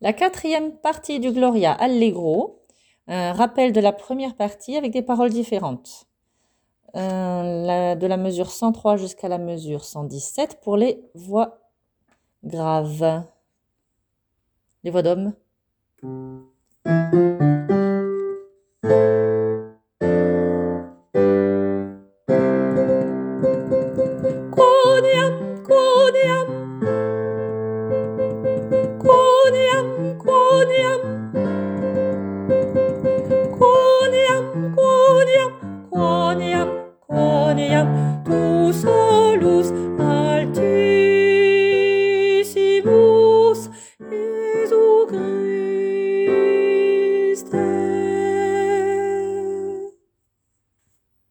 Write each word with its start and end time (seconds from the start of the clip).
La 0.00 0.12
quatrième 0.12 0.76
partie 0.76 1.18
du 1.18 1.32
Gloria 1.32 1.72
Allegro, 1.72 2.64
un 3.08 3.32
rappel 3.32 3.72
de 3.72 3.80
la 3.80 3.92
première 3.92 4.36
partie 4.36 4.76
avec 4.76 4.92
des 4.92 5.02
paroles 5.02 5.30
différentes. 5.30 6.06
De 6.94 8.06
la 8.06 8.16
mesure 8.16 8.50
103 8.50 8.96
jusqu'à 8.96 9.28
la 9.28 9.38
mesure 9.38 9.84
117 9.84 10.60
pour 10.62 10.76
les 10.76 11.02
voix 11.14 11.58
graves. 12.44 13.24
Les 14.84 14.90
voix 14.90 15.02
d'homme. 15.02 15.32
quoniam 30.58 30.98
quoniam 33.56 34.42
quoniam 34.74 35.50
quoniam 35.90 36.68
quoniam 37.06 37.86
solus 38.72 39.72
altissimus. 40.00 40.50
Jesu 44.10 45.06
Christe. 45.08 45.98